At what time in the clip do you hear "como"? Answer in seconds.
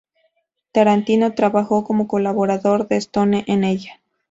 1.83-2.07